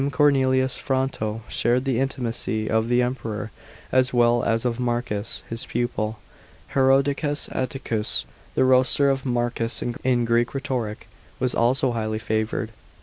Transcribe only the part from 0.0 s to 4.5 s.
Cornelius Fronto shared the intimacy of the Emperor as well